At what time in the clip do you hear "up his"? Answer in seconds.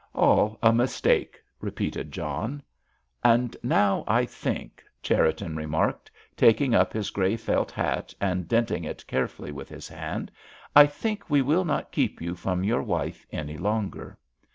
6.73-7.11